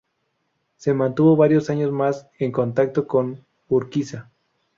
Se 0.77 0.95
mantuvo 0.95 1.35
varios 1.35 1.69
años 1.69 1.91
más 1.91 2.25
en 2.39 2.51
contacto 2.51 3.05
con 3.05 3.45
Urquiza. 3.69 4.31